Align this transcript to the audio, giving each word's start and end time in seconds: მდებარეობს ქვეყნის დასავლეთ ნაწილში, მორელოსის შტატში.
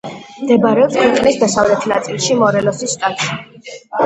მდებარეობს 0.43 0.97
ქვეყნის 1.01 1.37
დასავლეთ 1.43 1.85
ნაწილში, 1.93 2.39
მორელოსის 2.41 2.97
შტატში. 2.97 3.39